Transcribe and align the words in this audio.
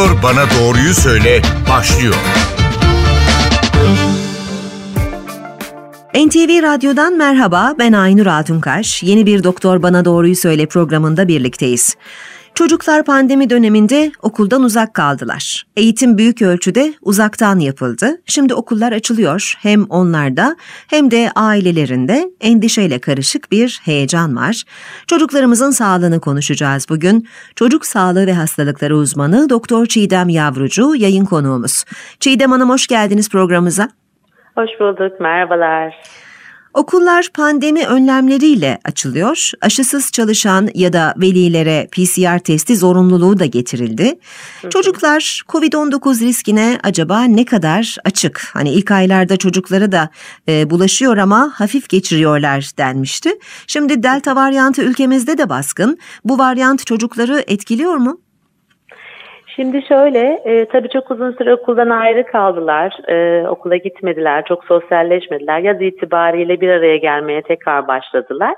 Doktor 0.00 0.22
Bana 0.22 0.44
Doğruyu 0.50 0.94
Söyle 0.94 1.42
başlıyor. 1.70 2.14
NTV 6.14 6.62
Radyo'dan 6.62 7.16
merhaba, 7.16 7.74
ben 7.78 7.92
Aynur 7.92 8.26
Altunkaş. 8.26 9.02
Yeni 9.02 9.26
bir 9.26 9.44
Doktor 9.44 9.82
Bana 9.82 10.04
Doğruyu 10.04 10.36
Söyle 10.36 10.66
programında 10.66 11.28
birlikteyiz. 11.28 11.96
Çocuklar 12.60 13.04
pandemi 13.04 13.50
döneminde 13.50 14.10
okuldan 14.22 14.62
uzak 14.62 14.94
kaldılar. 14.94 15.64
Eğitim 15.76 16.18
büyük 16.18 16.42
ölçüde 16.42 16.92
uzaktan 17.02 17.58
yapıldı. 17.58 18.06
Şimdi 18.26 18.54
okullar 18.54 18.92
açılıyor. 18.92 19.54
Hem 19.62 19.84
onlarda 19.84 20.56
hem 20.90 21.10
de 21.10 21.30
ailelerinde 21.36 22.30
endişeyle 22.40 22.98
karışık 22.98 23.52
bir 23.52 23.80
heyecan 23.84 24.36
var. 24.36 24.62
Çocuklarımızın 25.06 25.70
sağlığını 25.70 26.20
konuşacağız 26.20 26.86
bugün. 26.90 27.28
Çocuk 27.56 27.86
sağlığı 27.86 28.26
ve 28.26 28.32
hastalıkları 28.32 28.96
uzmanı 28.96 29.50
Doktor 29.50 29.86
Çiğdem 29.86 30.28
Yavrucu 30.28 30.94
yayın 30.94 31.24
konuğumuz. 31.24 31.84
Çiğdem 32.20 32.50
Hanım 32.50 32.70
hoş 32.70 32.86
geldiniz 32.86 33.30
programımıza. 33.30 33.88
Hoş 34.54 34.70
bulduk, 34.80 35.20
merhabalar. 35.20 35.94
Okullar 36.74 37.28
pandemi 37.34 37.86
önlemleriyle 37.86 38.78
açılıyor. 38.84 39.50
Aşısız 39.60 40.12
çalışan 40.12 40.68
ya 40.74 40.92
da 40.92 41.14
velilere 41.16 41.88
PCR 41.92 42.38
testi 42.38 42.76
zorunluluğu 42.76 43.38
da 43.38 43.46
getirildi. 43.46 44.18
Çocuklar 44.70 45.42
COVID-19 45.48 46.20
riskine 46.20 46.78
acaba 46.82 47.22
ne 47.22 47.44
kadar 47.44 47.96
açık? 48.04 48.50
Hani 48.52 48.72
ilk 48.72 48.90
aylarda 48.90 49.36
çocuklara 49.36 49.92
da 49.92 50.10
e, 50.48 50.70
bulaşıyor 50.70 51.16
ama 51.16 51.52
hafif 51.54 51.88
geçiriyorlar 51.88 52.70
denmişti. 52.78 53.30
Şimdi 53.66 54.02
delta 54.02 54.36
varyantı 54.36 54.82
ülkemizde 54.82 55.38
de 55.38 55.48
baskın. 55.48 55.98
Bu 56.24 56.38
varyant 56.38 56.86
çocukları 56.86 57.44
etkiliyor 57.46 57.96
mu? 57.96 58.20
Şimdi 59.56 59.82
şöyle, 59.82 60.42
e, 60.44 60.64
tabii 60.64 60.88
çok 60.88 61.10
uzun 61.10 61.32
süre 61.32 61.54
okuldan 61.54 61.90
ayrı 61.90 62.26
kaldılar, 62.26 62.96
e, 63.08 63.48
okula 63.48 63.76
gitmediler, 63.76 64.44
çok 64.44 64.64
sosyalleşmediler. 64.64 65.58
Yaz 65.58 65.82
itibariyle 65.82 66.60
bir 66.60 66.68
araya 66.68 66.96
gelmeye 66.96 67.42
tekrar 67.42 67.88
başladılar. 67.88 68.54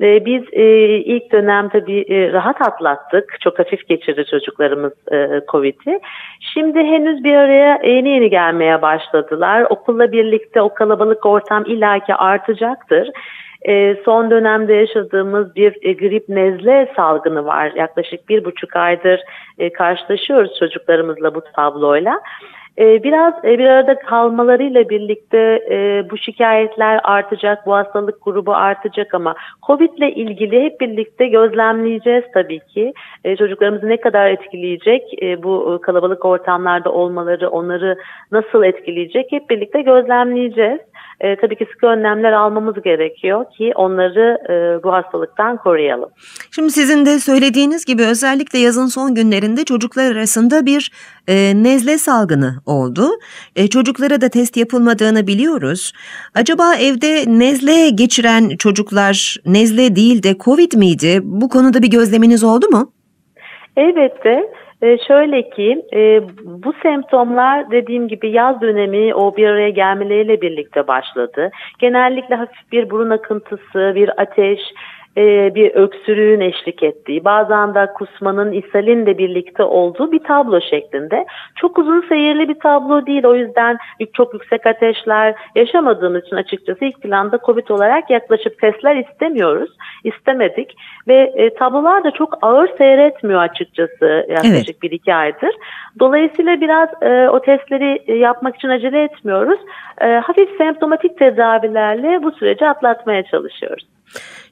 E, 0.00 0.24
biz 0.24 0.42
e, 0.52 0.64
ilk 0.88 1.32
dönem 1.32 1.68
tabii 1.68 2.04
e, 2.08 2.32
rahat 2.32 2.62
atlattık, 2.62 3.36
çok 3.40 3.58
hafif 3.58 3.88
geçirdi 3.88 4.24
çocuklarımız 4.30 4.92
e, 5.12 5.40
Covid'i. 5.48 6.00
Şimdi 6.40 6.78
henüz 6.78 7.24
bir 7.24 7.34
araya 7.34 7.80
yeni 7.84 8.08
yeni 8.08 8.30
gelmeye 8.30 8.82
başladılar. 8.82 9.66
Okulla 9.70 10.12
birlikte 10.12 10.62
o 10.62 10.74
kalabalık 10.74 11.26
ortam 11.26 11.64
illaki 11.66 12.14
artacaktır 12.14 13.10
e, 13.62 13.96
son 14.04 14.30
dönemde 14.30 14.74
yaşadığımız 14.74 15.56
bir 15.56 15.76
e, 15.82 15.92
grip 15.92 16.28
nezle 16.28 16.92
salgını 16.96 17.44
var. 17.44 17.72
Yaklaşık 17.76 18.28
bir 18.28 18.44
buçuk 18.44 18.76
aydır 18.76 19.20
e, 19.58 19.72
karşılaşıyoruz 19.72 20.58
çocuklarımızla 20.58 21.34
bu 21.34 21.40
tabloyla. 21.40 22.20
E, 22.78 23.02
biraz 23.02 23.34
e, 23.44 23.58
bir 23.58 23.66
arada 23.66 23.98
kalmalarıyla 23.98 24.88
birlikte 24.88 25.38
e, 25.70 26.04
bu 26.10 26.18
şikayetler 26.18 27.00
artacak, 27.02 27.66
bu 27.66 27.74
hastalık 27.74 28.24
grubu 28.24 28.54
artacak 28.54 29.14
ama 29.14 29.34
COVID 29.66 29.98
ile 29.98 30.12
ilgili 30.12 30.64
hep 30.64 30.80
birlikte 30.80 31.26
gözlemleyeceğiz 31.26 32.24
tabii 32.34 32.60
ki. 32.60 32.92
Çocuklarımızı 33.38 33.88
ne 33.88 33.96
kadar 33.96 34.30
etkileyecek, 34.30 35.02
bu 35.42 35.80
kalabalık 35.82 36.24
ortamlarda 36.24 36.92
olmaları 36.92 37.48
onları 37.48 37.96
nasıl 38.32 38.64
etkileyecek 38.64 39.32
hep 39.32 39.50
birlikte 39.50 39.82
gözlemleyeceğiz 39.82 40.80
e, 41.20 41.36
tabii 41.36 41.56
ki 41.56 41.66
sıkı 41.72 41.86
önlemler 41.86 42.32
almamız 42.32 42.82
gerekiyor 42.82 43.44
ki 43.58 43.72
onları 43.74 44.38
e, 44.48 44.82
bu 44.82 44.92
hastalıktan 44.92 45.56
koruyalım. 45.56 46.10
Şimdi 46.54 46.70
sizin 46.70 47.06
de 47.06 47.18
söylediğiniz 47.18 47.84
gibi 47.84 48.02
özellikle 48.02 48.58
yazın 48.58 48.86
son 48.86 49.14
günlerinde 49.14 49.64
çocuklar 49.64 50.12
arasında 50.12 50.66
bir 50.66 50.92
e, 51.28 51.34
nezle 51.54 51.98
salgını 51.98 52.54
oldu. 52.66 53.08
E, 53.56 53.68
çocuklara 53.68 54.20
da 54.20 54.28
test 54.28 54.56
yapılmadığını 54.56 55.26
biliyoruz. 55.26 55.92
Acaba 56.34 56.74
evde 56.74 57.38
nezle 57.38 57.90
geçiren 57.90 58.56
çocuklar 58.58 59.36
nezle 59.46 59.96
değil 59.96 60.22
de 60.22 60.38
Covid 60.38 60.72
miydi? 60.72 61.20
Bu 61.22 61.48
konuda 61.48 61.82
bir 61.82 61.90
gözleminiz 61.90 62.44
oldu 62.44 62.66
mu? 62.68 62.92
Elbette. 63.76 64.52
E, 64.82 64.98
şöyle 64.98 65.50
ki 65.50 65.82
e, 65.92 66.22
bu 66.44 66.72
semptomlar 66.82 67.70
dediğim 67.70 68.08
gibi 68.08 68.30
yaz 68.30 68.60
dönemi 68.60 69.14
o 69.14 69.36
bir 69.36 69.46
araya 69.46 69.70
gelmeleriyle 69.70 70.40
birlikte 70.40 70.86
başladı. 70.86 71.50
Genellikle 71.78 72.34
hafif 72.34 72.72
bir 72.72 72.90
burun 72.90 73.10
akıntısı, 73.10 73.92
bir 73.94 74.22
ateş, 74.22 74.60
e, 75.16 75.54
bir 75.54 75.74
öksürüğün 75.74 76.40
eşlik 76.40 76.82
ettiği, 76.82 77.24
bazen 77.24 77.74
de 77.74 77.86
kusmanın, 77.94 78.52
ishalin 78.52 79.06
de 79.06 79.18
birlikte 79.18 79.62
olduğu 79.62 80.12
bir 80.12 80.24
tablo 80.24 80.60
şeklinde. 80.60 81.26
Çok 81.56 81.78
uzun 81.78 82.04
seyirli 82.08 82.48
bir 82.48 82.60
tablo 82.60 83.06
değil. 83.06 83.24
O 83.24 83.34
yüzden 83.34 83.78
çok 84.12 84.34
yüksek 84.34 84.66
ateşler 84.66 85.34
yaşamadığımız 85.54 86.24
için 86.24 86.36
açıkçası 86.36 86.84
ilk 86.84 87.02
planda 87.02 87.38
COVID 87.46 87.68
olarak 87.68 88.10
yaklaşık 88.10 88.58
testler 88.58 88.96
istemiyoruz. 88.96 89.70
istemedik 90.04 90.76
ve 91.08 91.32
e, 91.36 91.54
tablolar 91.54 92.04
da 92.04 92.10
çok 92.10 92.38
ağır 92.42 92.68
seyretmiyor 92.78 93.40
açıkçası 93.40 94.26
yaklaşık 94.28 94.70
evet. 94.70 94.82
bir 94.82 94.90
iki 94.90 95.14
aydır. 95.14 95.54
Dolayısıyla 96.00 96.60
biraz 96.60 96.88
e, 97.02 97.28
o 97.28 97.40
testleri 97.40 98.02
e, 98.06 98.14
yapmak 98.14 98.56
için 98.56 98.68
acele 98.68 99.02
etmiyoruz. 99.02 99.60
E, 100.00 100.06
hafif 100.06 100.48
semptomatik 100.58 101.18
tedavilerle 101.18 102.22
bu 102.22 102.32
süreci 102.32 102.66
atlatmaya 102.66 103.22
çalışıyoruz. 103.22 103.95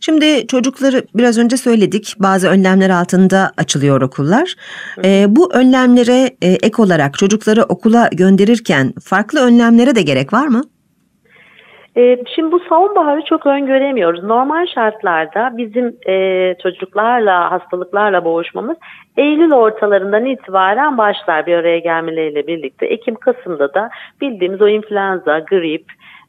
Şimdi 0.01 0.47
çocukları 0.47 1.03
biraz 1.15 1.39
önce 1.39 1.57
söyledik 1.57 2.15
bazı 2.19 2.49
önlemler 2.49 2.91
altında 2.91 3.53
açılıyor 3.57 4.01
okullar. 4.01 4.55
E, 5.05 5.25
bu 5.29 5.55
önlemlere 5.55 6.31
e, 6.43 6.49
ek 6.49 6.83
olarak 6.83 7.19
çocukları 7.19 7.63
okula 7.63 8.09
gönderirken 8.13 8.93
farklı 9.05 9.41
önlemlere 9.41 9.95
de 9.95 10.03
gerek 10.03 10.33
var 10.33 10.47
mı? 10.47 10.65
Ee, 11.97 12.19
şimdi 12.35 12.53
bu 12.53 12.61
sonbaharı 12.61 13.25
çok 13.25 13.47
öngöremiyoruz. 13.47 14.23
Normal 14.23 14.67
şartlarda 14.67 15.57
bizim 15.57 15.97
e, 16.07 16.55
çocuklarla, 16.63 17.51
hastalıklarla 17.51 18.25
boğuşmamız 18.25 18.77
Eylül 19.17 19.53
ortalarından 19.53 20.25
itibaren 20.25 20.99
başlar 20.99 21.47
bir 21.47 21.55
araya 21.55 21.79
gelmeleriyle 21.79 22.47
birlikte. 22.47 22.87
Ekim-Kasım'da 22.87 23.75
da 23.75 23.91
bildiğimiz 24.21 24.63
o 24.63 24.69
influenza, 24.69 25.39
grip, 25.39 25.85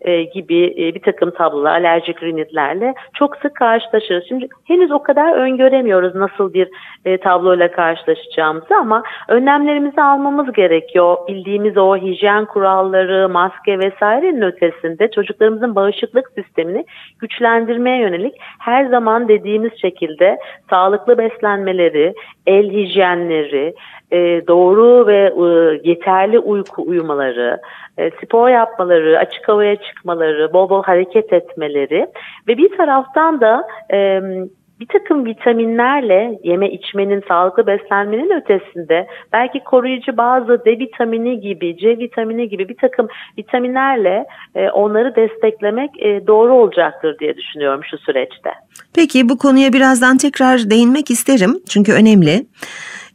e, 0.05 0.23
gibi 0.23 0.65
e, 0.65 0.95
bir 0.95 1.01
takım 1.01 1.31
tablolar, 1.31 1.71
alerjik 1.71 2.23
rinitlerle 2.23 2.93
çok 3.13 3.35
sık 3.37 3.55
karşılaşırız. 3.55 4.23
Şimdi 4.27 4.47
henüz 4.65 4.91
o 4.91 5.03
kadar 5.03 5.33
öngöremiyoruz 5.33 6.15
nasıl 6.15 6.53
bir 6.53 6.67
e, 7.05 7.17
tabloyla 7.17 7.71
karşılaşacağımızı 7.71 8.75
ama 8.75 9.03
önlemlerimizi 9.27 10.01
almamız 10.01 10.51
gerekiyor. 10.51 11.17
Bildiğimiz 11.27 11.77
o 11.77 11.97
hijyen 11.97 12.45
kuralları, 12.45 13.29
maske 13.29 13.79
vesairenin 13.79 14.41
ötesinde 14.41 15.11
çocuklarımızın 15.11 15.75
bağışıklık 15.75 16.31
sistemini 16.35 16.85
güçlendirmeye 17.19 18.01
yönelik 18.01 18.33
her 18.59 18.85
zaman 18.85 19.27
dediğimiz 19.27 19.71
şekilde 19.81 20.37
sağlıklı 20.69 21.17
beslenmeleri, 21.17 22.13
el 22.47 22.71
hijyenleri, 22.71 23.75
e, 24.15 24.47
doğru 24.47 25.07
ve 25.07 25.33
e, 25.37 25.79
yeterli 25.89 26.39
uyku 26.39 26.83
uyumaları, 26.85 27.61
e, 27.97 28.11
spor 28.11 28.49
yapmaları, 28.49 29.19
açık 29.19 29.47
havaya 29.47 29.75
çıkmaları, 29.75 30.53
bol 30.53 30.69
bol 30.69 30.83
hareket 30.83 31.33
etmeleri 31.33 32.07
ve 32.47 32.57
bir 32.57 32.77
taraftan 32.77 33.41
da 33.41 33.67
e, 33.93 34.21
bir 34.79 34.85
takım 34.85 35.25
vitaminlerle 35.25 36.39
yeme 36.43 36.69
içmenin, 36.69 37.23
sağlıklı 37.27 37.67
beslenmenin 37.67 38.41
ötesinde 38.41 39.07
belki 39.33 39.59
koruyucu 39.59 40.17
bazı 40.17 40.65
D 40.65 40.79
vitamini 40.79 41.39
gibi, 41.39 41.77
C 41.77 41.97
vitamini 41.97 42.49
gibi 42.49 42.69
bir 42.69 42.77
takım 42.77 43.07
vitaminlerle 43.37 44.25
e, 44.55 44.69
onları 44.69 45.15
desteklemek 45.15 45.89
e, 45.99 46.27
doğru 46.27 46.53
olacaktır 46.53 47.19
diye 47.19 47.37
düşünüyorum 47.37 47.81
şu 47.89 47.97
süreçte. 47.97 48.49
Peki 48.95 49.29
bu 49.29 49.37
konuya 49.37 49.73
birazdan 49.73 50.17
tekrar 50.17 50.69
değinmek 50.69 51.11
isterim 51.11 51.59
çünkü 51.69 51.93
önemli. 51.93 52.45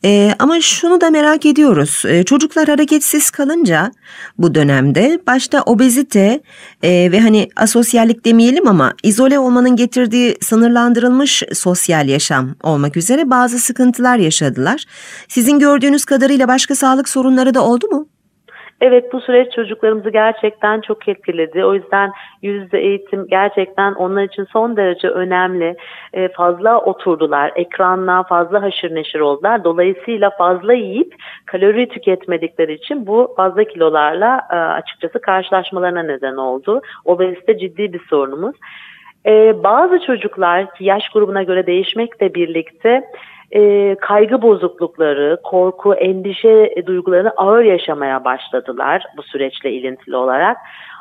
E, 0.05 0.35
ama 0.39 0.61
şunu 0.61 1.01
da 1.01 1.11
merak 1.11 1.47
ediyoruz. 1.47 2.03
E, 2.07 2.25
çocuklar 2.25 2.69
hareketsiz 2.69 3.31
kalınca 3.31 3.93
bu 4.39 4.55
dönemde 4.55 5.21
başta 5.27 5.63
obezite 5.63 6.41
e, 6.83 7.13
ve 7.13 7.21
hani 7.21 7.49
asosyallik 7.57 8.25
demeyelim 8.25 8.69
ama 8.69 8.95
izole 9.03 9.39
olmanın 9.39 9.77
getirdiği 9.77 10.37
sınırlandırılmış 10.41 11.43
sosyal 11.53 12.09
yaşam 12.09 12.55
olmak 12.63 12.97
üzere 12.97 13.31
bazı 13.31 13.59
sıkıntılar 13.59 14.17
yaşadılar. 14.17 14.85
Sizin 15.29 15.59
gördüğünüz 15.59 16.05
kadarıyla 16.05 16.49
başka 16.49 16.75
sağlık 16.75 17.09
sorunları 17.09 17.55
da 17.55 17.65
oldu 17.65 17.87
mu? 17.87 18.09
Evet 18.81 19.13
bu 19.13 19.21
süreç 19.21 19.53
çocuklarımızı 19.53 20.11
gerçekten 20.11 20.81
çok 20.81 21.09
etkiledi. 21.09 21.65
O 21.65 21.75
yüzden 21.75 22.13
yüzde 22.43 22.79
eğitim 22.79 23.27
gerçekten 23.27 23.93
onlar 23.93 24.23
için 24.23 24.45
son 24.45 24.77
derece 24.77 25.09
önemli. 25.09 25.77
E, 26.13 26.29
fazla 26.29 26.81
oturdular, 26.81 27.53
ekranla 27.57 28.23
fazla 28.23 28.63
haşır 28.63 28.95
neşir 28.95 29.21
oldular. 29.21 29.65
Dolayısıyla 29.65 30.31
fazla 30.31 30.73
yiyip 30.73 31.15
kalori 31.47 31.89
tüketmedikleri 31.89 32.73
için 32.73 33.07
bu 33.07 33.35
fazla 33.37 33.65
kilolarla 33.65 34.41
e, 34.51 34.57
açıkçası 34.57 35.21
karşılaşmalarına 35.21 36.03
neden 36.03 36.37
oldu. 36.37 36.81
Obezite 37.05 37.59
ciddi 37.59 37.93
bir 37.93 38.01
sorunumuz. 38.11 38.57
E, 39.27 39.63
bazı 39.65 40.07
çocuklar 40.07 40.75
ki 40.75 40.85
yaş 40.85 41.09
grubuna 41.09 41.43
göre 41.43 41.67
değişmekle 41.67 42.35
birlikte 42.35 43.03
e, 43.51 43.95
kaygı 44.01 44.43
bozuklukları, 44.43 45.41
korku, 45.45 45.95
endişe 45.95 46.75
duygularını 46.87 47.31
ağır 47.37 47.65
yaşamaya 47.65 48.25
başladılar 48.25 49.05
bu 49.17 49.23
süreçle 49.23 49.73
ilintili 49.73 50.17
olarak. 50.17 50.57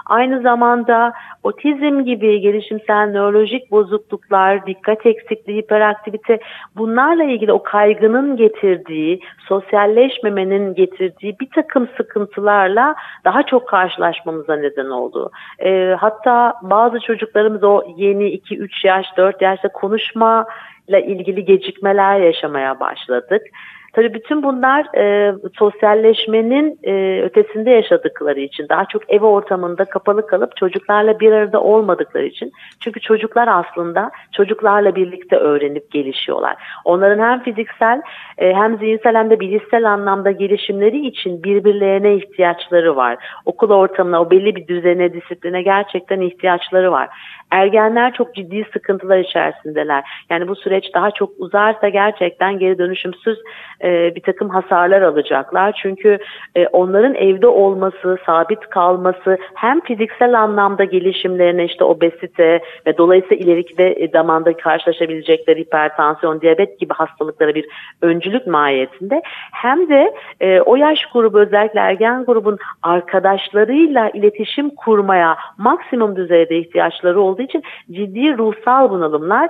Aynı 0.10 0.42
zamanda 0.42 1.14
otizm 1.44 2.04
gibi 2.04 2.42
gelişimsel 2.42 3.12
nörolojik 3.12 3.72
bozukluklar, 3.72 4.66
dikkat 4.66 5.06
eksikliği, 5.06 5.62
hiperaktivite 5.62 6.40
bunlarla 6.78 7.24
ilgili 7.24 7.52
o 7.54 7.64
kaygının 7.64 8.38
getirdiği, 8.38 9.20
sosyalleşmemenin 9.48 10.76
getirdiği 10.76 11.40
bir 11.40 11.50
takım 11.56 11.88
sıkıntılarla 11.98 12.96
daha 13.26 13.44
çok 13.44 13.68
karşılaşmamıza 13.68 14.56
neden 14.56 14.90
oldu. 14.90 15.32
E, 15.60 15.96
hatta 16.00 16.54
bazı 16.62 17.00
çocuklarımız 17.00 17.64
o 17.64 17.84
yeni 17.98 18.24
2-3 18.24 18.88
yaş, 18.88 19.06
4 19.18 19.42
yaşta 19.42 19.70
konuşma 19.72 20.46
ile 20.88 21.06
ilgili 21.06 21.46
gecikmeler 21.46 22.20
yaşamaya 22.20 22.80
başladık. 22.80 23.42
Tabii 23.94 24.14
bütün 24.14 24.44
bunlar 24.44 24.86
e, 24.98 25.34
sosyalleşmenin 25.58 26.80
e, 26.84 27.22
ötesinde 27.22 27.70
yaşadıkları 27.70 28.40
için, 28.40 28.70
daha 28.70 28.86
çok 28.86 29.14
ev 29.14 29.22
ortamında 29.22 29.86
kapalı 29.86 30.28
kalıp 30.28 30.58
çocuklarla 30.58 31.20
bir 31.20 31.32
arada 31.32 31.62
olmadıkları 31.62 32.26
için. 32.26 32.52
Çünkü 32.80 33.00
çocuklar 33.00 33.48
aslında 33.48 34.12
çocuklarla 34.32 34.96
birlikte 34.96 35.36
öğrenip 35.36 35.92
gelişiyorlar. 35.92 36.56
Onların 36.86 37.24
hem 37.24 37.44
fiziksel 37.44 38.02
e, 38.38 38.54
hem 38.54 38.78
zihinsel 38.78 39.16
hem 39.16 39.30
de 39.30 39.40
bilişsel 39.40 39.92
anlamda 39.92 40.32
gelişimleri 40.32 41.08
için 41.08 41.44
birbirlerine 41.44 42.16
ihtiyaçları 42.16 42.96
var. 42.96 43.18
Okul 43.46 43.72
ortamına, 43.72 44.22
o 44.22 44.32
belli 44.32 44.56
bir 44.56 44.68
düzene, 44.68 45.14
disipline 45.14 45.62
gerçekten 45.62 46.22
ihtiyaçları 46.22 46.92
var. 46.92 47.10
Ergenler 47.52 48.14
çok 48.14 48.36
ciddi 48.36 48.66
sıkıntılar 48.74 49.18
içerisindeler. 49.18 50.04
Yani 50.30 50.48
bu 50.48 50.56
süreç 50.56 50.94
daha 50.94 51.12
çok 51.12 51.30
uzarsa 51.38 51.90
gerçekten 51.90 52.60
geri 52.60 52.78
dönüşümsüz 52.78 53.40
e, 53.84 54.16
bir 54.16 54.22
takım 54.22 54.50
hasarlar 54.50 55.02
alacaklar. 55.02 55.80
Çünkü 55.82 56.18
e, 56.56 56.68
onların 56.68 57.16
evde 57.16 57.48
olması, 57.48 58.18
sabit 58.26 58.60
kalması 58.70 59.38
hem 59.56 59.80
fiziksel 59.82 60.40
anlamda 60.40 60.84
gelişimlerine 60.84 61.66
işte 61.66 61.84
obezite 61.84 62.62
ve 62.88 62.98
dolayısıyla 62.98 63.46
ilerikte 63.46 63.84
e, 63.84 64.08
zamanda 64.08 64.58
karşılaşabilecekleri 64.58 65.60
hipertansiyon, 65.60 66.42
diyabet 66.42 66.80
gibi 66.80 66.94
hastalıklara 66.94 67.56
bir 67.56 67.66
öncülük 68.02 68.48
mahiyetinde 68.48 69.22
hem 69.52 69.90
de 69.90 70.14
e, 70.40 70.62
o 70.62 70.76
yaş 70.76 71.06
grubu 71.14 71.40
özellikle 71.40 71.80
ergen 71.80 72.26
grubun 72.26 72.58
arkadaşlarıyla 72.84 74.10
iletişim 74.10 74.70
kurmaya 74.70 75.38
maksimum 75.58 76.16
düzeyde 76.16 76.58
ihtiyaçları 76.58 77.22
olduğu 77.22 77.42
için 77.42 77.64
ciddi 77.92 78.38
ruhsal 78.38 78.90
bunalımlar 78.90 79.50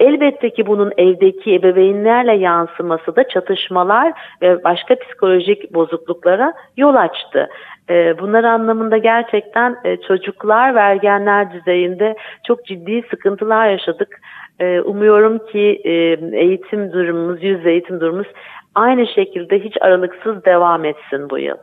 Elbette 0.00 0.50
ki 0.50 0.66
bunun 0.66 0.92
evdeki 0.98 1.54
ebeveynlerle 1.54 2.32
yansıması 2.32 3.16
da 3.16 3.28
çatışmalar 3.28 4.12
ve 4.42 4.64
başka 4.64 4.94
psikolojik 4.94 5.74
bozukluklara 5.74 6.52
yol 6.76 6.94
açtı. 6.94 7.48
Ee, 7.90 8.18
bunlar 8.18 8.44
anlamında 8.44 8.98
gerçekten 8.98 9.76
e, 9.84 9.96
çocuklar 9.96 10.74
ve 10.74 10.78
ergenler 10.78 11.52
düzeyinde 11.52 12.16
çok 12.46 12.64
ciddi 12.64 13.02
sıkıntılar 13.10 13.70
yaşadık. 13.70 14.20
Ee, 14.60 14.80
umuyorum 14.80 15.38
ki 15.38 15.80
e, 15.84 15.90
eğitim 16.38 16.92
durumumuz, 16.92 17.42
yüz 17.42 17.66
eğitim 17.66 18.00
durumumuz 18.00 18.28
aynı 18.74 19.06
şekilde 19.06 19.58
hiç 19.58 19.74
aralıksız 19.80 20.44
devam 20.44 20.84
etsin 20.84 21.30
bu 21.30 21.38
yıl. 21.38 21.56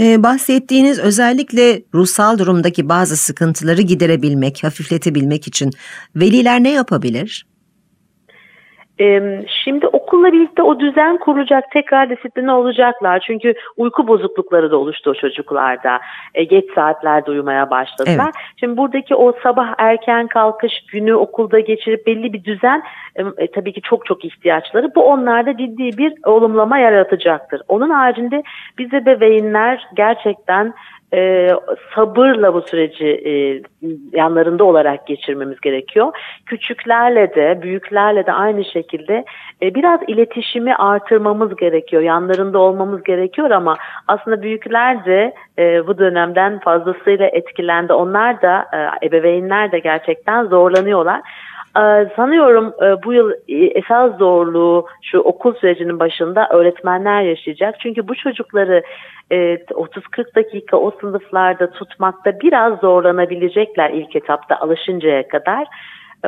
Ee, 0.00 0.22
bahsettiğiniz 0.22 0.98
özellikle 0.98 1.82
ruhsal 1.94 2.38
durumdaki 2.38 2.88
bazı 2.88 3.16
sıkıntıları 3.16 3.82
giderebilmek, 3.82 4.64
hafifletebilmek 4.64 5.46
için 5.46 5.70
veliler 6.16 6.62
ne 6.62 6.70
yapabilir? 6.70 7.46
Şimdi 9.64 9.86
okulla 9.86 10.32
birlikte 10.32 10.62
o 10.62 10.80
düzen 10.80 11.16
kurulacak, 11.16 11.70
tekrar 11.70 12.10
disipline 12.10 12.52
olacaklar. 12.52 13.20
Çünkü 13.26 13.54
uyku 13.76 14.08
bozuklukları 14.08 14.70
da 14.70 14.76
oluştu 14.76 15.10
o 15.10 15.14
çocuklarda. 15.14 16.00
E, 16.34 16.44
geç 16.44 16.64
saatlerde 16.74 17.30
uyumaya 17.30 17.70
başladılar. 17.70 18.24
Evet. 18.24 18.34
Şimdi 18.60 18.76
buradaki 18.76 19.14
o 19.14 19.32
sabah 19.42 19.74
erken 19.78 20.26
kalkış 20.26 20.86
günü 20.92 21.14
okulda 21.14 21.60
geçirip 21.60 22.06
belli 22.06 22.32
bir 22.32 22.44
düzen 22.44 22.82
e, 23.38 23.50
tabii 23.50 23.72
ki 23.72 23.80
çok 23.80 24.06
çok 24.06 24.24
ihtiyaçları. 24.24 24.94
Bu 24.94 25.04
onlarda 25.04 25.56
ciddi 25.56 25.98
bir 25.98 26.12
olumlama 26.24 26.78
yaratacaktır. 26.78 27.62
Onun 27.68 27.90
haricinde 27.90 28.42
biz 28.78 28.94
ebeveynler 28.94 29.86
gerçekten 29.94 30.74
e, 31.14 31.50
sabırla 31.94 32.54
bu 32.54 32.62
süreci 32.62 33.06
e, 33.06 33.62
yanlarında 34.12 34.64
olarak 34.64 35.06
geçirmemiz 35.06 35.60
gerekiyor. 35.60 36.12
Küçüklerle 36.46 37.34
de 37.34 37.62
büyüklerle 37.62 38.26
de 38.26 38.32
aynı 38.32 38.64
şekilde 38.64 39.24
e, 39.62 39.74
biraz 39.74 40.00
iletişimi 40.06 40.76
artırmamız 40.76 41.56
gerekiyor. 41.56 42.02
Yanlarında 42.02 42.58
olmamız 42.58 43.02
gerekiyor 43.02 43.50
ama 43.50 43.76
aslında 44.08 44.42
büyükler 44.42 45.04
de 45.04 45.34
e, 45.58 45.86
bu 45.86 45.98
dönemden 45.98 46.58
fazlasıyla 46.58 47.26
etkilendi. 47.26 47.92
Onlar 47.92 48.42
da 48.42 48.66
e, 48.72 49.06
ebeveynler 49.06 49.72
de 49.72 49.78
gerçekten 49.78 50.44
zorlanıyorlar. 50.44 51.20
Ee, 51.78 52.08
sanıyorum 52.16 52.74
e, 52.82 53.02
bu 53.02 53.12
yıl 53.12 53.30
e, 53.48 53.54
esas 53.54 54.18
zorluğu 54.18 54.86
şu 55.02 55.18
okul 55.18 55.54
sürecinin 55.54 55.98
başında 55.98 56.48
öğretmenler 56.50 57.22
yaşayacak. 57.22 57.80
Çünkü 57.80 58.08
bu 58.08 58.14
çocukları 58.14 58.82
30-40 59.30 60.30
e, 60.30 60.34
dakika 60.34 60.76
o 60.76 60.90
sınıflarda 61.00 61.70
tutmakta 61.70 62.40
biraz 62.40 62.80
zorlanabilecekler 62.80 63.90
ilk 63.90 64.16
etapta 64.16 64.56
alışıncaya 64.56 65.28
kadar. 65.28 65.66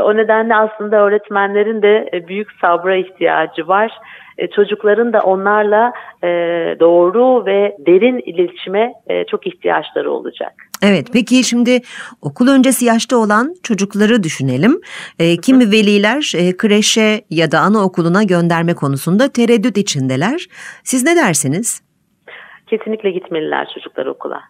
O 0.03 0.17
nedenle 0.17 0.57
aslında 0.57 0.97
öğretmenlerin 0.97 1.83
de 1.83 2.25
büyük 2.29 2.49
sabra 2.61 2.97
ihtiyacı 2.97 3.69
var. 3.69 3.93
Çocukların 4.57 5.13
da 5.13 5.21
onlarla 5.21 5.93
doğru 6.81 7.47
ve 7.47 7.77
derin 7.79 8.19
iletişime 8.19 8.93
çok 9.31 9.47
ihtiyaçları 9.47 10.11
olacak. 10.11 10.53
Evet 10.83 11.07
peki 11.13 11.45
şimdi 11.45 11.81
okul 12.23 12.49
öncesi 12.49 12.85
yaşta 12.85 13.17
olan 13.17 13.55
çocukları 13.63 14.23
düşünelim. 14.23 14.81
E, 15.19 15.37
kimi 15.37 15.71
veliler 15.71 16.33
e, 16.37 16.57
kreşe 16.57 17.21
ya 17.31 17.53
da 17.53 17.59
anaokuluna 17.61 18.23
gönderme 18.23 18.75
konusunda 18.75 19.33
tereddüt 19.33 19.79
içindeler. 19.79 20.47
Siz 20.85 21.05
ne 21.05 21.17
dersiniz? 21.17 21.83
Kesinlikle 22.67 23.11
gitmeliler 23.11 23.69
çocuklar 23.75 24.07
okula 24.07 24.41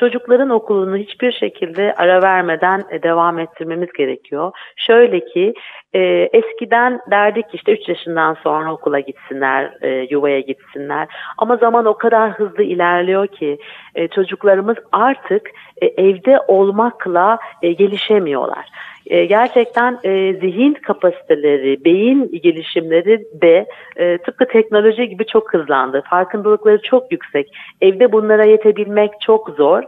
çocukların 0.00 0.50
okulunu 0.50 0.96
hiçbir 0.96 1.32
şekilde 1.32 1.94
ara 1.96 2.22
vermeden 2.22 2.84
e, 2.90 3.02
devam 3.02 3.38
ettirmemiz 3.38 3.92
gerekiyor. 3.92 4.52
Şöyle 4.76 5.24
ki 5.24 5.54
e, 5.94 6.28
eskiden 6.32 7.00
derdik 7.10 7.46
işte 7.52 7.72
3 7.72 7.88
yaşından 7.88 8.36
sonra 8.42 8.72
okula 8.72 9.00
gitsinler, 9.00 9.72
e, 9.82 10.06
yuvaya 10.10 10.40
gitsinler. 10.40 11.08
Ama 11.38 11.56
zaman 11.56 11.86
o 11.86 11.96
kadar 11.96 12.30
hızlı 12.30 12.62
ilerliyor 12.62 13.26
ki 13.26 13.58
e, 13.94 14.08
çocuklarımız 14.08 14.76
artık 14.92 15.50
e, 15.82 15.86
evde 15.86 16.40
olmakla 16.48 17.38
e, 17.62 17.72
gelişemiyorlar. 17.72 18.66
E, 19.06 19.24
gerçekten 19.24 19.98
e, 20.04 20.32
zihin 20.32 20.74
kapasiteleri, 20.74 21.84
beyin 21.84 22.40
gelişimleri 22.42 23.24
de 23.42 23.66
e, 23.96 24.18
tıpkı 24.18 24.48
teknoloji 24.48 25.08
gibi 25.08 25.26
çok 25.26 25.54
hızlandı. 25.54 26.02
Farkındalıkları 26.10 26.82
çok 26.82 27.12
yüksek. 27.12 27.56
Evde 27.80 28.12
bunlara 28.12 28.44
yetebilmek 28.44 29.10
çok 29.20 29.50
zor. 29.50 29.82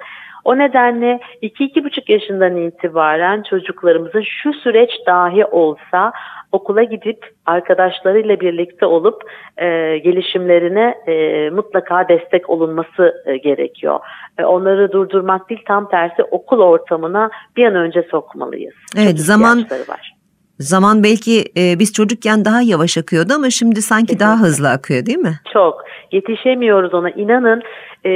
O 0.49 0.59
nedenle 0.59 1.21
2-2,5 1.43 2.13
yaşından 2.13 2.57
itibaren 2.57 3.43
çocuklarımızın 3.51 4.25
şu 4.43 4.53
süreç 4.53 4.91
dahi 5.07 5.45
olsa 5.45 6.13
okula 6.53 6.83
gidip 6.83 7.27
arkadaşlarıyla 7.47 8.41
birlikte 8.41 8.87
olup 8.87 9.23
e, 9.57 9.99
gelişimlerine 9.99 10.95
e, 11.07 11.51
mutlaka 11.51 12.09
destek 12.09 12.51
olunması 12.51 13.23
e, 13.27 13.37
gerekiyor. 13.37 14.01
E, 14.39 14.45
onları 14.45 14.93
durdurmak 14.93 15.51
değil 15.51 15.63
tam 15.67 15.89
tersi 15.89 16.23
okul 16.23 16.61
ortamına 16.61 17.31
bir 17.57 17.67
an 17.67 17.75
önce 17.75 18.03
sokmalıyız. 18.11 18.75
Evet 18.97 19.17
Çok 19.17 19.27
zaman 19.27 19.59
var. 19.89 20.18
Zaman 20.59 21.03
belki 21.03 21.45
e, 21.57 21.79
biz 21.79 21.93
çocukken 21.93 22.45
daha 22.45 22.63
yavaş 22.63 22.99
akıyordu 22.99 23.33
ama 23.37 23.51
şimdi 23.51 23.83
sanki 23.83 24.07
Kesinlikle. 24.07 24.27
daha 24.27 24.41
hızlı 24.41 24.71
akıyor 24.71 25.07
değil 25.07 25.19
mi? 25.19 25.41
Çok. 25.53 25.85
Yetişemiyoruz 26.13 26.95
ona. 26.95 27.11
İnanın 27.11 27.63
e, 28.07 28.11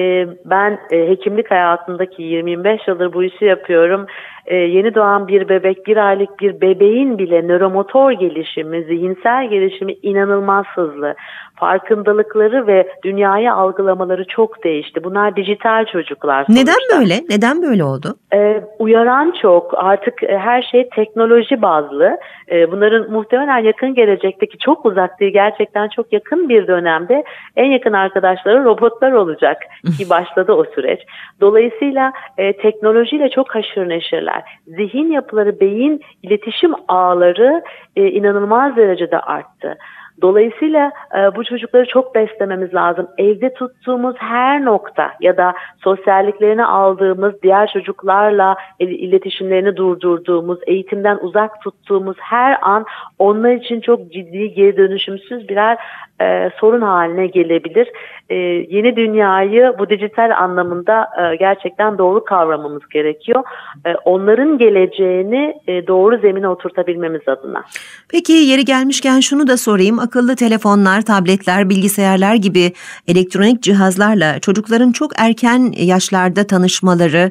ben 0.44 0.78
e, 0.90 1.08
hekimlik 1.08 1.50
hayatındaki 1.50 2.22
20-25 2.22 2.90
yıldır 2.90 3.12
bu 3.12 3.24
işi 3.24 3.44
yapıyorum. 3.44 4.06
E, 4.46 4.56
yeni 4.56 4.94
doğan 4.94 5.28
bir 5.28 5.48
bebek, 5.48 5.86
bir 5.86 5.96
aylık 5.96 6.40
bir 6.40 6.60
bebeğin 6.60 7.18
bile 7.18 7.42
nöromotor 7.48 8.12
gelişimi, 8.12 8.84
zihinsel 8.84 9.48
gelişimi 9.50 9.92
inanılmaz 10.02 10.64
hızlı 10.74 11.14
farkındalıkları 11.62 12.66
ve 12.66 12.88
dünyayı 13.04 13.52
algılamaları 13.52 14.24
çok 14.26 14.64
değişti. 14.64 15.04
Bunlar 15.04 15.36
dijital 15.36 15.84
çocuklar. 15.84 16.44
Sonuçta. 16.44 16.62
Neden 16.62 17.00
böyle? 17.00 17.14
Neden 17.28 17.62
böyle 17.62 17.84
oldu? 17.84 18.14
Ee, 18.34 18.62
uyaran 18.78 19.34
çok. 19.42 19.74
Artık 19.76 20.22
e, 20.22 20.38
her 20.38 20.62
şey 20.62 20.88
teknoloji 20.88 21.62
bazlı. 21.62 22.18
Ee, 22.50 22.72
bunların 22.72 23.10
muhtemelen 23.10 23.58
yakın 23.58 23.94
gelecekteki 23.94 24.58
çok 24.58 24.86
uzak 24.86 25.20
değil, 25.20 25.32
gerçekten 25.32 25.88
çok 25.88 26.12
yakın 26.12 26.48
bir 26.48 26.66
dönemde 26.66 27.24
en 27.56 27.70
yakın 27.70 27.92
arkadaşları 27.92 28.64
robotlar 28.64 29.12
olacak 29.12 29.62
ki 29.98 30.10
başladı 30.10 30.52
o 30.52 30.64
süreç. 30.64 31.00
Dolayısıyla 31.40 32.12
e, 32.38 32.52
teknolojiyle 32.52 33.30
çok 33.30 33.54
haşır 33.54 33.88
neşirler. 33.88 34.31
Zihin 34.66 35.10
yapıları, 35.10 35.60
beyin 35.60 36.00
iletişim 36.22 36.72
ağları 36.88 37.62
e, 37.96 38.06
inanılmaz 38.06 38.76
derecede 38.76 39.20
arttı. 39.20 39.78
Dolayısıyla 40.22 40.92
e, 41.16 41.36
bu 41.36 41.44
çocukları 41.44 41.86
çok 41.86 42.14
beslememiz 42.14 42.74
lazım. 42.74 43.08
Evde 43.18 43.54
tuttuğumuz 43.54 44.16
her 44.18 44.64
nokta 44.64 45.12
ya 45.20 45.36
da 45.36 45.54
sosyalliklerini 45.84 46.64
aldığımız, 46.64 47.42
diğer 47.42 47.70
çocuklarla 47.72 48.56
iletişimlerini 48.80 49.76
durdurduğumuz, 49.76 50.58
eğitimden 50.66 51.18
uzak 51.20 51.62
tuttuğumuz 51.62 52.16
her 52.20 52.58
an 52.62 52.84
onlar 53.18 53.52
için 53.52 53.80
çok 53.80 54.12
ciddi 54.12 54.54
geri 54.54 54.76
dönüşümsüz 54.76 55.48
birer 55.48 55.78
e, 56.22 56.50
sorun 56.60 56.80
haline 56.80 57.26
gelebilir. 57.26 57.88
E, 58.30 58.34
yeni 58.76 58.96
dünyayı 58.96 59.74
bu 59.78 59.90
dijital 59.90 60.30
anlamında 60.38 61.08
e, 61.18 61.36
gerçekten 61.36 61.98
doğru 61.98 62.24
kavramamız 62.24 62.82
gerekiyor. 62.88 63.42
E, 63.86 63.94
onların 64.04 64.58
geleceğini 64.58 65.54
e, 65.66 65.86
doğru 65.86 66.18
zemine 66.18 66.48
oturtabilmemiz 66.48 67.28
adına. 67.28 67.64
Peki 68.08 68.32
yeri 68.32 68.64
gelmişken 68.64 69.20
şunu 69.20 69.46
da 69.46 69.56
sorayım. 69.56 69.98
Akıllı 69.98 70.36
telefonlar, 70.36 71.02
tabletler, 71.02 71.68
bilgisayarlar 71.68 72.34
gibi 72.34 72.72
elektronik 73.08 73.62
cihazlarla 73.62 74.38
çocukların 74.38 74.92
çok 74.92 75.10
erken 75.18 75.72
yaşlarda 75.76 76.46
tanışmaları 76.46 77.30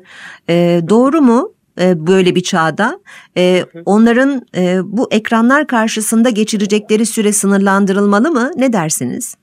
e, 0.49 0.79
doğru 0.89 1.21
mu? 1.21 1.51
E, 1.79 2.07
böyle 2.07 2.35
bir 2.35 2.43
çağda 2.43 2.99
e, 3.37 3.59
onların 3.85 4.41
e, 4.57 4.77
bu 4.83 5.07
ekranlar 5.11 5.67
karşısında 5.67 6.29
geçirecekleri 6.29 7.05
süre 7.05 7.31
sınırlandırılmalı 7.31 8.31
mı? 8.31 8.51
Ne 8.55 8.73
dersiniz? 8.73 9.35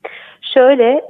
Şöyle 0.55 1.05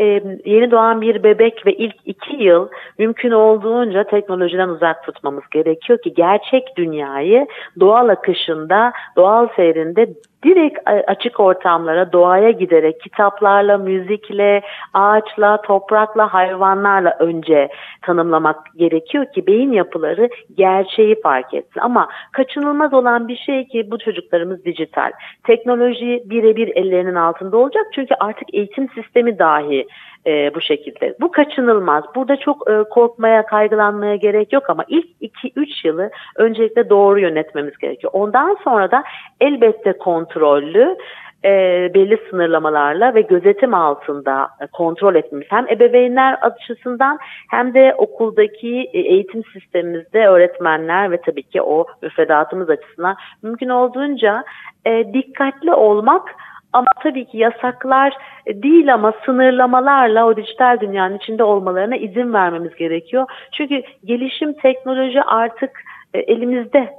yeni 0.45 0.71
doğan 0.71 1.01
bir 1.01 1.23
bebek 1.23 1.67
ve 1.67 1.73
ilk 1.73 1.95
iki 2.05 2.43
yıl 2.43 2.69
mümkün 2.99 3.31
olduğunca 3.31 4.05
teknolojiden 4.05 4.69
uzak 4.69 5.05
tutmamız 5.05 5.45
gerekiyor 5.51 6.03
ki 6.03 6.15
gerçek 6.15 6.77
dünyayı 6.77 7.47
doğal 7.81 8.09
akışında, 8.09 8.93
doğal 9.17 9.49
seyrinde 9.57 10.09
direkt 10.45 10.79
açık 11.07 11.41
ortamlara, 11.41 12.13
doğaya 12.13 12.51
giderek 12.51 13.01
kitaplarla, 13.01 13.79
müzikle, 13.79 14.63
ağaçla, 14.95 15.63
toprakla, 15.63 16.35
hayvanlarla 16.35 17.17
önce 17.19 17.69
tanımlamak 18.03 18.57
gerekiyor 18.77 19.27
ki 19.35 19.47
beyin 19.47 19.73
yapıları 19.73 20.29
gerçeği 20.57 21.21
fark 21.23 21.55
etsin. 21.55 21.81
Ama 21.81 22.09
kaçınılmaz 22.33 22.95
olan 22.95 23.29
bir 23.29 23.37
şey 23.37 23.69
ki 23.69 23.91
bu 23.91 23.99
çocuklarımız 23.99 24.65
dijital. 24.65 25.11
Teknoloji 25.45 26.23
birebir 26.25 26.77
ellerinin 26.77 27.15
altında 27.15 27.57
olacak 27.57 27.87
çünkü 27.95 28.15
artık 28.21 28.55
eğitim 28.55 28.89
sistemi 28.89 29.39
dahi 29.39 29.87
e, 30.27 30.55
bu 30.55 30.61
şekilde. 30.61 31.15
Bu 31.21 31.31
kaçınılmaz. 31.31 32.05
Burada 32.15 32.37
çok 32.37 32.71
e, 32.71 32.85
korkmaya, 32.91 33.47
kaygılanmaya 33.47 34.17
gerek 34.17 34.53
yok 34.53 34.71
ama 34.71 34.85
ilk 34.89 35.07
2-3 35.23 35.87
yılı 35.87 36.11
öncelikle 36.37 36.91
doğru 36.91 37.21
yönetmemiz 37.21 37.79
gerekiyor. 37.79 38.13
Ondan 38.13 38.59
sonra 38.65 38.91
da 38.91 39.05
elbette 39.41 39.93
kontrollü 39.93 40.97
e, 41.45 41.51
belli 41.95 42.19
sınırlamalarla 42.31 43.15
ve 43.15 43.21
gözetim 43.21 43.75
altında 43.75 44.49
e, 44.61 44.67
kontrol 44.67 45.15
etmemiz 45.15 45.47
hem 45.51 45.69
ebeveynler 45.69 46.33
açısından 46.33 47.19
hem 47.51 47.75
de 47.75 47.95
okuldaki 47.99 48.91
e, 48.93 48.99
eğitim 48.99 49.45
sistemimizde 49.45 50.27
öğretmenler 50.27 51.11
ve 51.11 51.21
tabii 51.21 51.43
ki 51.43 51.63
o 51.63 51.87
müfredatımız 52.03 52.71
açısından 52.71 53.17
mümkün 53.43 53.69
olduğunca 53.69 54.45
e, 54.87 55.13
dikkatli 55.13 55.75
olmak 55.75 56.35
ama 56.73 56.87
tabii 57.03 57.25
ki 57.25 57.39
yasaklar 57.39 58.15
değil 58.47 58.95
ama 58.95 59.13
sınırlamalarla 59.25 60.27
o 60.27 60.37
dijital 60.37 60.81
dünyanın 60.81 61.17
içinde 61.17 61.45
olmalarına 61.45 61.97
izin 61.97 62.33
vermemiz 62.33 62.75
gerekiyor. 62.75 63.27
Çünkü 63.53 63.83
gelişim 64.05 64.53
teknoloji 64.53 65.23
artık 65.23 65.71
e, 66.15 66.19
elimizde. 66.19 66.91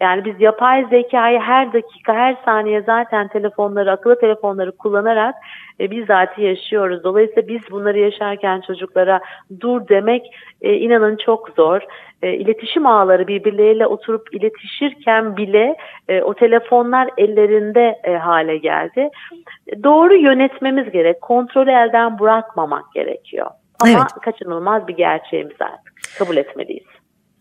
Yani 0.00 0.24
biz 0.24 0.40
yapay 0.40 0.84
zekayı 0.90 1.38
her 1.38 1.72
dakika, 1.72 2.14
her 2.14 2.36
saniye 2.44 2.82
zaten 2.82 3.28
telefonları, 3.28 3.92
akıllı 3.92 4.20
telefonları 4.20 4.72
kullanarak 4.72 5.34
e, 5.80 5.90
bizzat 5.90 6.38
yaşıyoruz. 6.38 7.04
Dolayısıyla 7.04 7.48
biz 7.48 7.60
bunları 7.70 7.98
yaşarken 7.98 8.60
çocuklara 8.60 9.20
dur 9.60 9.88
demek 9.88 10.34
e, 10.62 10.74
inanın 10.74 11.16
çok 11.16 11.48
zor. 11.56 11.80
E, 12.22 12.32
iletişim 12.32 12.86
ağları 12.86 13.26
birbirleriyle 13.26 13.86
oturup 13.86 14.34
iletişirken 14.34 15.36
bile 15.36 15.76
e, 16.08 16.22
o 16.22 16.34
telefonlar 16.34 17.08
ellerinde 17.18 18.00
e, 18.04 18.16
hale 18.16 18.56
geldi. 18.56 19.10
Doğru 19.84 20.16
yönetmemiz 20.16 20.90
gerek. 20.90 21.20
Kontrolü 21.20 21.70
elden 21.70 22.18
bırakmamak 22.18 22.92
gerekiyor. 22.94 23.50
Ama 23.80 23.92
evet. 23.92 24.22
kaçınılmaz 24.22 24.88
bir 24.88 24.96
gerçeğimiz 24.96 25.56
artık. 25.60 25.94
Kabul 26.18 26.36
etmeliyiz. 26.36 26.95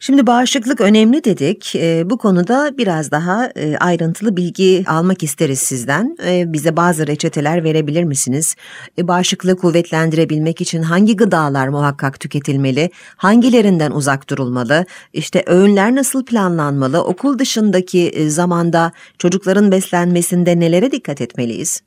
Şimdi 0.06 0.28
bağışıklık 0.28 0.82
önemli 0.82 1.24
dedik. 1.24 1.76
E, 1.76 2.10
bu 2.10 2.18
konuda 2.18 2.78
biraz 2.78 3.12
daha 3.12 3.46
e, 3.56 3.78
ayrıntılı 3.78 4.38
bilgi 4.38 4.84
almak 4.88 5.24
isteriz 5.24 5.60
sizden. 5.60 6.18
E, 6.26 6.54
bize 6.54 6.78
bazı 6.78 7.08
reçeteler 7.08 7.64
verebilir 7.64 8.04
misiniz? 8.04 8.56
E, 8.98 9.08
bağışıklığı 9.08 9.58
kuvvetlendirebilmek 9.58 10.62
için 10.62 10.82
hangi 10.82 11.16
gıdalar 11.16 11.68
muhakkak 11.68 12.20
tüketilmeli? 12.20 12.90
Hangilerinden 13.18 13.92
uzak 13.92 14.30
durulmalı? 14.30 14.86
İşte 15.14 15.44
öğünler 15.46 15.96
nasıl 15.96 16.26
planlanmalı? 16.26 17.04
Okul 17.04 17.40
dışındaki 17.40 18.08
e, 18.08 18.30
zamanda 18.30 18.92
çocukların 19.18 19.72
beslenmesinde 19.72 20.60
nelere 20.60 20.92
dikkat 20.92 21.22
etmeliyiz? 21.22 21.82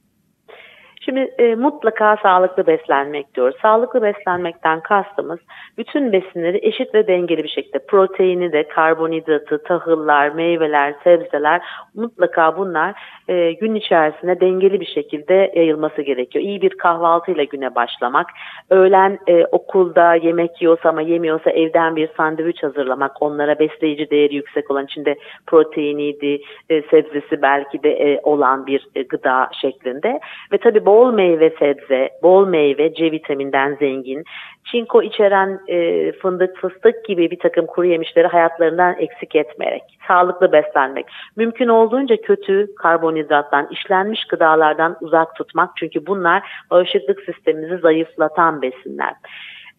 Şimdi 1.08 1.20
e, 1.38 1.54
mutlaka 1.54 2.16
sağlıklı 2.22 2.66
beslenmek 2.66 3.34
diyoruz. 3.34 3.56
Sağlıklı 3.62 4.02
beslenmekten 4.02 4.80
kastımız 4.80 5.38
bütün 5.78 6.12
besinleri 6.12 6.58
eşit 6.62 6.94
ve 6.94 7.06
dengeli 7.06 7.44
bir 7.44 7.48
şekilde 7.48 7.78
proteini 7.86 8.52
de, 8.52 8.68
karbonhidratı, 8.68 9.62
tahıllar, 9.62 10.28
meyveler, 10.28 10.94
sebzeler 11.04 11.62
mutlaka 11.94 12.58
bunlar 12.58 12.94
e, 13.28 13.52
gün 13.52 13.74
içerisinde 13.74 14.40
dengeli 14.40 14.80
bir 14.80 14.86
şekilde 14.86 15.52
yayılması 15.56 16.02
gerekiyor. 16.02 16.44
İyi 16.44 16.62
bir 16.62 16.70
kahvaltıyla 16.70 17.44
güne 17.44 17.74
başlamak, 17.74 18.26
öğlen 18.70 19.18
e, 19.26 19.44
okulda 19.44 20.14
yemek 20.14 20.62
yiyorsa 20.62 20.88
ama 20.88 21.02
yemiyorsa 21.02 21.50
evden 21.50 21.96
bir 21.96 22.08
sandviç 22.16 22.62
hazırlamak, 22.62 23.22
onlara 23.22 23.58
besleyici 23.58 24.10
değeri 24.10 24.34
yüksek 24.34 24.70
olan 24.70 24.84
içinde 24.84 25.16
proteiniydi, 25.46 26.40
e, 26.70 26.82
sebzesi 26.82 27.42
belki 27.42 27.82
de 27.82 27.90
e, 27.90 28.20
olan 28.22 28.66
bir 28.66 28.86
e, 28.94 29.02
gıda 29.02 29.48
şeklinde 29.60 30.20
ve 30.52 30.58
tabii 30.58 30.86
bol 30.86 31.12
meyve 31.12 31.50
sebze, 31.50 32.10
bol 32.22 32.46
meyve 32.46 32.94
C 32.94 33.12
vitaminden 33.12 33.76
zengin, 33.80 34.24
çinko 34.64 35.02
içeren 35.02 35.60
e, 35.68 36.12
fındık, 36.12 36.56
fıstık 36.56 37.04
gibi 37.04 37.30
bir 37.30 37.38
takım 37.38 37.66
kuru 37.66 37.86
yemişleri 37.86 38.26
hayatlarından 38.26 38.96
eksik 38.98 39.36
etmeyerek, 39.36 39.82
sağlıklı 40.08 40.52
beslenmek, 40.52 41.06
mümkün 41.36 41.68
olduğunca 41.68 42.16
kötü 42.16 42.74
karbonhidrattan, 42.74 43.68
işlenmiş 43.70 44.24
gıdalardan 44.24 44.96
uzak 45.00 45.36
tutmak 45.36 45.70
çünkü 45.76 46.06
bunlar 46.06 46.42
bağışıklık 46.70 47.20
sistemimizi 47.20 47.78
zayıflatan 47.78 48.62
besinler. 48.62 49.14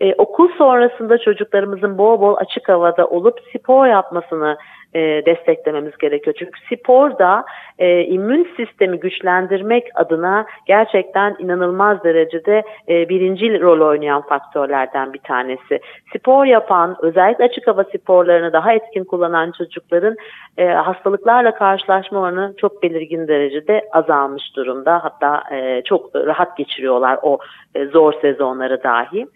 Ee, 0.02 0.14
okul 0.18 0.50
sonrasında 0.58 1.18
çocuklarımızın 1.18 1.98
bol 1.98 2.22
bol 2.22 2.36
açık 2.38 2.70
havada 2.70 3.08
olup 3.08 3.40
spor 3.56 3.88
yapmasını 3.88 4.58
e, 4.94 5.00
desteklememiz 5.26 5.98
gerekiyor. 5.98 6.36
Çünkü 6.40 6.60
spor 6.76 7.20
da 7.20 7.46
e, 7.80 8.04
immün 8.04 8.48
sistemi 8.58 9.00
güçlendirmek 9.00 9.88
adına 9.96 10.46
gerçekten 10.66 11.36
inanılmaz 11.40 12.04
derecede 12.04 12.64
e, 12.90 13.10
birinci 13.10 13.62
rol 13.62 13.88
oynayan 13.88 14.22
faktörlerden 14.22 15.14
bir 15.14 15.20
tanesi. 15.20 15.80
Spor 16.16 16.46
yapan, 16.46 16.96
özellikle 17.02 17.44
açık 17.44 17.68
hava 17.68 17.84
sporlarını 17.84 18.54
daha 18.54 18.74
etkin 18.74 19.04
kullanan 19.04 19.52
çocukların 19.58 20.16
e, 20.58 20.66
hastalıklarla 20.68 21.56
karşılaşma 21.56 22.20
oranı 22.20 22.54
çok 22.58 22.84
belirgin 22.84 23.28
derecede 23.28 23.82
azalmış 23.92 24.56
durumda. 24.56 25.04
Hatta 25.04 25.44
e, 25.56 25.82
çok 25.86 26.16
rahat 26.16 26.58
geçiriyorlar 26.58 27.20
o 27.22 27.38
e, 27.76 27.86
zor 27.86 28.14
sezonları 28.22 28.84
dahi. 28.84 29.28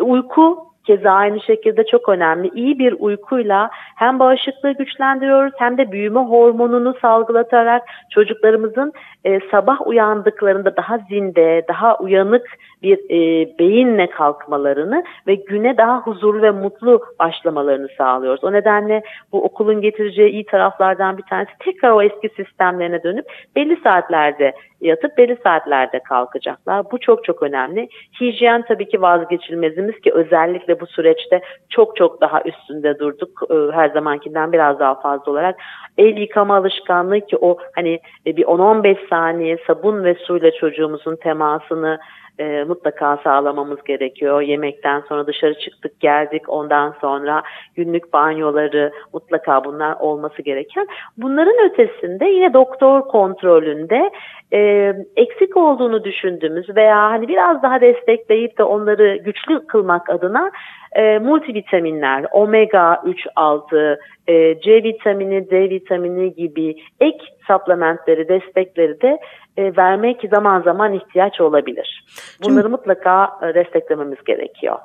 Uyku 0.00 0.69
Keza 0.90 1.10
aynı 1.10 1.40
şekilde 1.40 1.86
çok 1.86 2.08
önemli. 2.08 2.50
İyi 2.54 2.78
bir 2.78 2.94
uykuyla 2.98 3.70
hem 3.72 4.18
bağışıklığı 4.18 4.72
güçlendiriyoruz 4.72 5.52
hem 5.58 5.78
de 5.78 5.92
büyüme 5.92 6.20
hormonunu 6.20 6.94
salgılatarak 7.02 7.82
çocuklarımızın 8.10 8.92
e, 9.24 9.40
sabah 9.50 9.86
uyandıklarında 9.86 10.76
daha 10.76 10.98
zinde, 10.98 11.64
daha 11.68 11.98
uyanık 11.98 12.58
bir 12.82 12.98
e, 13.10 13.48
beyinle 13.58 14.10
kalkmalarını 14.10 15.04
ve 15.26 15.34
güne 15.34 15.76
daha 15.76 16.00
huzurlu 16.00 16.42
ve 16.42 16.50
mutlu 16.50 17.02
başlamalarını 17.18 17.88
sağlıyoruz. 17.98 18.44
O 18.44 18.52
nedenle 18.52 19.02
bu 19.32 19.44
okulun 19.44 19.80
getireceği 19.80 20.30
iyi 20.30 20.44
taraflardan 20.44 21.18
bir 21.18 21.22
tanesi 21.22 21.52
tekrar 21.58 21.90
o 21.90 22.02
eski 22.02 22.28
sistemlerine 22.28 23.02
dönüp 23.02 23.26
belli 23.56 23.80
saatlerde 23.82 24.52
yatıp 24.80 25.18
belli 25.18 25.36
saatlerde 25.44 25.98
kalkacaklar. 25.98 26.90
Bu 26.90 26.98
çok 26.98 27.24
çok 27.24 27.42
önemli. 27.42 27.88
Hijyen 28.20 28.64
tabii 28.68 28.88
ki 28.88 29.02
vazgeçilmezimiz 29.02 30.00
ki 30.00 30.12
özellikle 30.12 30.80
bu 30.80 30.86
süreçte 30.86 31.40
çok 31.68 31.96
çok 31.96 32.20
daha 32.20 32.42
üstünde 32.42 32.98
durduk. 32.98 33.42
E, 33.50 33.54
her 33.72 33.88
zamankinden 33.88 34.52
biraz 34.52 34.78
daha 34.78 35.00
fazla 35.00 35.32
olarak. 35.32 35.56
El 35.98 36.16
yıkama 36.16 36.56
alışkanlığı 36.56 37.20
ki 37.20 37.36
o 37.40 37.56
hani 37.74 38.00
bir 38.26 38.44
10-15 38.44 39.08
saniye 39.08 39.58
sabun 39.66 40.04
ve 40.04 40.14
suyla 40.14 40.50
çocuğumuzun 40.50 41.16
temasını 41.16 41.98
e, 42.40 42.64
mutlaka 42.64 43.16
sağlamamız 43.24 43.78
gerekiyor. 43.84 44.40
Yemekten 44.40 45.00
sonra 45.08 45.26
dışarı 45.26 45.58
çıktık 45.58 46.00
geldik 46.00 46.42
ondan 46.48 46.94
sonra 47.00 47.42
günlük 47.76 48.12
banyoları 48.12 48.92
mutlaka 49.12 49.64
bunlar 49.64 49.96
olması 50.00 50.42
gereken. 50.42 50.86
Bunların 51.16 51.70
ötesinde 51.70 52.24
yine 52.24 52.54
doktor 52.54 53.00
kontrolünde 53.00 54.10
e, 54.52 54.92
eksik 55.16 55.56
olduğunu 55.56 56.04
düşündüğümüz 56.04 56.76
veya 56.76 56.98
hani 56.98 57.28
biraz 57.28 57.62
daha 57.62 57.80
destekleyip 57.80 58.58
de 58.58 58.64
onları 58.64 59.16
güçlü 59.16 59.66
kılmak 59.66 60.10
adına 60.10 60.50
e, 60.96 61.18
multivitaminler, 61.18 62.26
omega 62.32 63.02
3 63.06 63.26
6, 63.36 63.98
e, 64.26 64.60
C 64.60 64.82
vitamini, 64.82 65.50
D 65.50 65.70
vitamini 65.70 66.34
gibi 66.34 66.76
ek 67.00 67.18
supplementleri, 67.46 68.28
destekleri 68.28 69.00
de 69.00 69.18
e, 69.56 69.76
vermek 69.76 70.20
zaman 70.30 70.62
zaman 70.62 70.94
ihtiyaç 70.94 71.40
olabilir. 71.40 72.04
Bunları 72.42 72.62
Şimdi, 72.62 72.68
mutlaka 72.68 73.30
e, 73.42 73.54
desteklememiz 73.54 74.18
gerekiyor. 74.26 74.76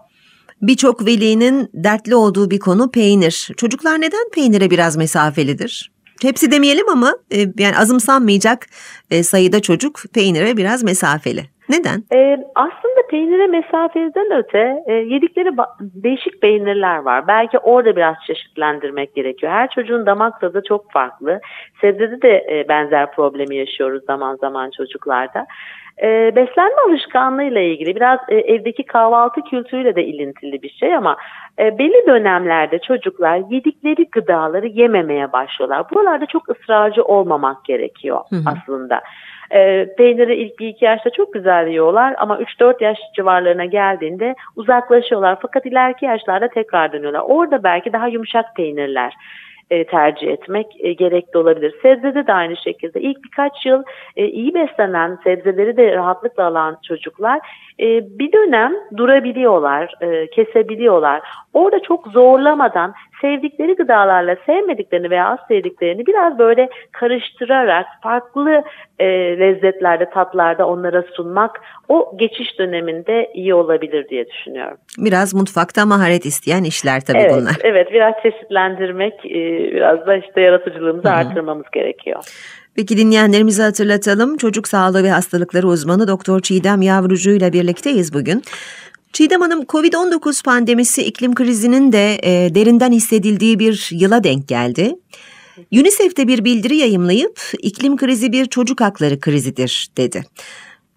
Birçok 0.62 1.06
velinin 1.06 1.70
dertli 1.74 2.16
olduğu 2.16 2.52
bir 2.52 2.60
konu 2.60 2.92
peynir. 2.92 3.50
Çocuklar 3.58 4.02
neden 4.02 4.30
peynire 4.36 4.70
biraz 4.70 4.98
mesafelidir? 4.98 5.92
Hepsi 6.22 6.52
demeyelim 6.52 6.90
ama 6.90 7.16
e, 7.32 7.40
yani 7.58 7.78
azımsanmayacak 7.78 8.68
e, 9.12 9.24
sayıda 9.24 9.62
çocuk 9.62 10.00
peynire 10.14 10.58
biraz 10.58 10.84
mesafeli. 10.84 11.55
Neden? 11.69 12.03
Ee, 12.13 12.38
aslında 12.55 13.07
peynire 13.10 13.48
mesafeden 13.48 14.31
öte 14.38 14.84
e, 14.88 14.93
yedikleri 14.93 15.50
değişik 15.79 16.41
peynirler 16.41 16.98
var. 16.98 17.27
Belki 17.27 17.60
orada 17.60 17.95
biraz 17.95 18.15
çeşitlendirmek 18.27 19.15
gerekiyor. 19.15 19.51
Her 19.51 19.69
çocuğun 19.69 20.05
damak 20.05 20.41
tadı 20.41 20.62
çok 20.67 20.91
farklı. 20.91 21.39
Sebzede 21.81 22.22
de 22.22 22.45
e, 22.50 22.67
benzer 22.69 23.12
problemi 23.12 23.55
yaşıyoruz 23.55 24.03
zaman 24.05 24.36
zaman 24.36 24.72
çocuklarda. 24.77 25.45
E, 26.03 26.36
beslenme 26.36 26.81
alışkanlığıyla 26.89 27.62
ilgili 27.62 27.95
biraz 27.95 28.19
e, 28.29 28.36
evdeki 28.36 28.84
kahvaltı 28.84 29.41
kültürüyle 29.41 29.95
de 29.95 30.05
ilintili 30.05 30.62
bir 30.62 30.69
şey 30.69 30.95
ama 30.95 31.17
e, 31.60 31.77
belli 31.77 32.07
dönemlerde 32.07 32.79
çocuklar 32.79 33.41
yedikleri 33.50 34.10
gıdaları 34.12 34.67
yememeye 34.67 35.34
başlıyorlar. 35.34 35.86
Buralarda 35.93 36.25
çok 36.25 36.50
ısrarcı 36.50 37.03
olmamak 37.03 37.65
gerekiyor 37.65 38.19
hı 38.29 38.36
hı. 38.36 38.43
aslında. 38.45 39.01
E, 39.52 39.96
peyniri 39.98 40.36
ilk 40.36 40.60
bir 40.60 40.68
iki 40.68 40.86
yaşta 40.86 41.10
çok 41.10 41.34
güzel 41.34 41.68
yiyorlar 41.68 42.16
ama 42.18 42.40
3-4 42.40 42.84
yaş 42.84 42.98
civarlarına 43.16 43.66
geldiğinde 43.66 44.36
uzaklaşıyorlar. 44.56 45.38
Fakat 45.42 45.66
ileriki 45.66 46.06
yaşlarda 46.06 46.48
tekrar 46.48 46.94
dönüyorlar. 46.94 47.24
Orada 47.25 47.64
belki 47.64 47.94
daha 47.94 48.08
yumuşak 48.08 48.56
peynirler 48.56 49.14
e, 49.70 49.84
tercih 49.84 50.28
etmek 50.28 50.68
e, 50.80 50.94
gerekli 50.94 51.38
olabilir. 51.38 51.75
Sebzede 51.82 52.28
de 52.28 52.34
aynı 52.34 52.58
şekilde 52.58 53.02
ilk 53.02 53.24
birkaç 53.24 53.66
yıl 53.66 53.84
e, 54.16 54.28
iyi 54.28 54.54
beslenen 54.54 55.20
sebzeleri 55.24 55.78
de 55.78 55.96
rahatlıkla 55.96 56.46
alan 56.46 56.78
çocuklar 56.88 57.40
e, 57.80 57.86
bir 58.20 58.32
dönem 58.32 58.74
durabiliyorlar, 58.98 59.94
e, 60.02 60.28
kesebiliyorlar. 60.28 61.22
Orada 61.54 61.80
çok 61.80 62.08
zorlamadan 62.08 62.94
sevdikleri 63.22 63.75
gıdalarla 63.75 64.36
sevmediklerini 64.45 65.10
veya 65.10 65.27
az 65.27 65.39
sevdiklerini 65.48 66.05
biraz 66.05 66.39
böyle 66.39 66.69
karıştırarak 66.91 67.86
farklı 68.03 68.63
e, 69.00 69.05
lezzetlerde, 69.39 70.10
tatlarda 70.10 70.67
onlara 70.67 71.03
sunmak 71.15 71.62
o 71.89 72.17
geçiş 72.17 72.60
döneminde 72.60 73.31
iyi 73.34 73.53
olabilir 73.53 74.10
diye 74.10 74.27
düşünüyorum. 74.27 74.77
Biraz 74.98 75.34
mutfakta 75.34 75.86
maharet 75.86 76.25
isteyen 76.25 76.63
işler 76.63 77.01
tabii 77.05 77.17
evet, 77.17 77.36
bunlar. 77.36 77.55
Evet, 77.63 77.88
biraz 77.93 78.13
çeşitlendirmek, 78.24 79.25
e, 79.25 79.72
biraz 79.74 80.07
da 80.07 80.17
işte 80.17 80.41
yaratıcılığımızı 80.41 81.10
Hı-hı. 81.10 81.17
artırmamız 81.17 81.65
gerekiyor. 81.74 82.24
Peki 82.75 82.98
dinleyenlerimize 82.98 83.63
hatırlatalım. 83.63 84.38
Çocuk 84.38 84.67
sağlığı 84.67 85.03
ve 85.03 85.10
hastalıkları 85.10 85.67
uzmanı 85.67 86.07
Doktor 86.07 86.39
Çiğdem 86.39 86.81
Yavrucu 86.81 87.31
ile 87.31 87.53
birlikteyiz 87.53 88.13
bugün. 88.13 88.41
Çiğdem 89.15 89.41
Hanım, 89.41 89.62
Covid-19 89.63 90.45
pandemisi 90.45 91.01
iklim 91.01 91.36
krizinin 91.36 91.91
de 91.91 92.05
e, 92.24 92.55
derinden 92.55 92.91
hissedildiği 92.91 93.60
bir 93.60 93.89
yıla 93.91 94.24
denk 94.24 94.48
geldi. 94.48 94.95
UNICEF 95.72 96.17
bir 96.17 96.45
bildiri 96.45 96.75
yayımlayıp 96.75 97.39
iklim 97.62 97.98
krizi 97.98 98.31
bir 98.31 98.45
çocuk 98.45 98.81
hakları 98.81 99.19
krizidir 99.19 99.88
dedi. 99.98 100.22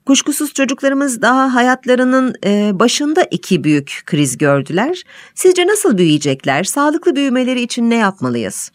Kuşkusuz 0.07 0.55
çocuklarımız 0.55 1.23
daha 1.23 1.55
hayatlarının 1.55 2.35
e, 2.47 2.79
başında 2.79 3.21
iki 3.31 3.65
büyük 3.65 4.03
kriz 4.07 4.39
gördüler. 4.39 5.03
Sizce 5.35 5.67
nasıl 5.67 5.99
büyüyecekler? 5.99 6.65
Sağlıklı 6.65 7.17
büyümeleri 7.17 7.61
için 7.61 7.91
ne 7.91 7.97
yapmalıyız? 7.97 8.73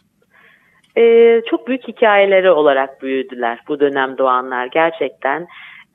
Ee, 0.96 1.40
çok 1.50 1.68
büyük 1.68 1.88
hikayeleri 1.88 2.50
olarak 2.50 3.02
büyüdüler 3.02 3.58
bu 3.68 3.80
dönem 3.80 4.18
doğanlar 4.18 4.66
gerçekten. 4.66 5.46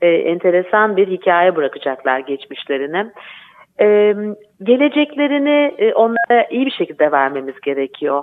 E, 0.02 0.08
enteresan 0.08 0.96
bir 0.96 1.08
hikaye 1.08 1.56
bırakacaklar 1.56 2.18
geçmişlerine. 2.18 3.12
E, 3.80 4.14
geleceklerini 4.62 5.74
e, 5.78 5.94
onlara 5.94 6.44
iyi 6.50 6.66
bir 6.66 6.70
şekilde 6.70 7.12
vermemiz 7.12 7.60
gerekiyor 7.60 8.22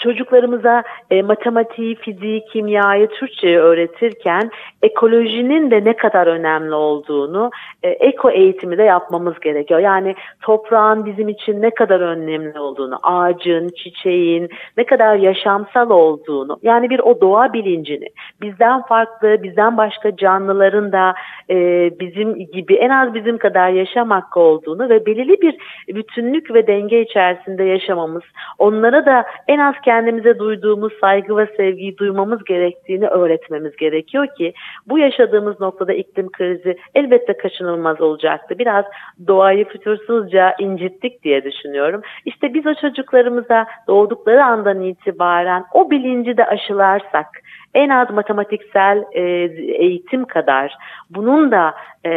çocuklarımıza 0.00 0.82
e, 1.10 1.22
matematiği, 1.22 1.94
fiziği, 1.94 2.44
kimyayı, 2.44 3.08
Türkçeyi 3.08 3.58
öğretirken 3.58 4.50
ekolojinin 4.82 5.70
de 5.70 5.84
ne 5.84 5.96
kadar 5.96 6.26
önemli 6.26 6.74
olduğunu 6.74 7.50
e, 7.82 7.88
eko 7.88 8.30
eğitimi 8.30 8.78
de 8.78 8.82
yapmamız 8.82 9.40
gerekiyor. 9.40 9.80
Yani 9.80 10.14
toprağın 10.42 11.06
bizim 11.06 11.28
için 11.28 11.62
ne 11.62 11.70
kadar 11.70 12.00
önemli 12.00 12.60
olduğunu, 12.60 12.98
ağacın, 13.02 13.68
çiçeğin 13.68 14.48
ne 14.76 14.84
kadar 14.84 15.16
yaşamsal 15.16 15.90
olduğunu, 15.90 16.58
yani 16.62 16.90
bir 16.90 16.98
o 16.98 17.20
doğa 17.20 17.52
bilincini, 17.52 18.08
bizden 18.42 18.82
farklı, 18.82 19.42
bizden 19.42 19.76
başka 19.76 20.16
canlıların 20.16 20.92
da 20.92 21.14
e, 21.50 21.56
bizim 22.00 22.34
gibi 22.34 22.74
en 22.74 22.90
az 22.90 23.14
bizim 23.14 23.38
kadar 23.38 23.68
yaşam 23.68 24.10
hakkı 24.10 24.40
olduğunu 24.40 24.88
ve 24.88 25.06
belirli 25.06 25.40
bir 25.40 25.56
bütünlük 25.88 26.54
ve 26.54 26.66
denge 26.66 27.00
içerisinde 27.00 27.64
yaşamamız, 27.64 28.22
onlara 28.58 29.06
da 29.06 29.24
en 29.48 29.58
az 29.58 29.74
kendimize 29.90 30.38
duyduğumuz 30.38 30.92
saygı 31.00 31.36
ve 31.36 31.46
sevgiyi 31.56 31.98
duymamız 31.98 32.44
gerektiğini 32.44 33.06
öğretmemiz 33.06 33.76
gerekiyor 33.76 34.26
ki 34.38 34.52
bu 34.86 34.98
yaşadığımız 34.98 35.60
noktada 35.60 35.92
iklim 35.92 36.32
krizi 36.32 36.76
elbette 36.94 37.36
kaçınılmaz 37.36 38.00
olacaktı. 38.00 38.58
Biraz 38.58 38.84
doğayı 39.26 39.64
fütursuzca 39.64 40.54
incittik 40.58 41.24
diye 41.24 41.44
düşünüyorum. 41.44 42.02
İşte 42.24 42.54
biz 42.54 42.66
o 42.66 42.74
çocuklarımıza 42.74 43.66
doğdukları 43.88 44.44
andan 44.44 44.80
itibaren 44.80 45.64
o 45.74 45.90
bilinci 45.90 46.36
de 46.36 46.46
aşılarsak 46.46 47.26
en 47.74 47.88
az 47.88 48.10
matematiksel 48.10 49.04
e, 49.12 49.22
eğitim 49.84 50.24
kadar 50.24 50.74
bunun 51.10 51.50
da 51.50 51.74
e, 52.04 52.10